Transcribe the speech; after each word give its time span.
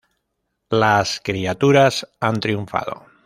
Las 0.71 1.21
criaturas 1.23 2.07
han 2.19 2.39
triunfado. 2.39 3.05